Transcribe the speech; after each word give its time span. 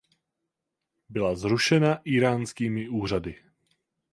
Byla 1.09 1.35
zrušena 1.35 2.01
íránskými 2.07 2.89
úřady. 2.89 3.35